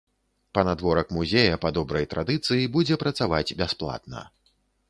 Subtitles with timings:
[0.57, 4.29] Панадворак музея па добрай традыцыі будзе працаваць бясплатна.